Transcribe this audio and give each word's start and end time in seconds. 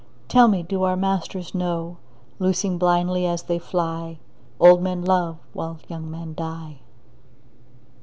Tell 0.27 0.47
me, 0.47 0.63
do 0.63 0.81
our 0.81 0.95
masters 0.95 1.53
know, 1.53 1.97
Loosing 2.39 2.79
blindly 2.79 3.27
as 3.27 3.43
they 3.43 3.59
fly, 3.59 4.17
Old 4.59 4.81
men 4.81 5.05
love 5.05 5.37
while 5.53 5.77
young 5.89 6.09
men 6.09 6.33
die? 6.33 6.79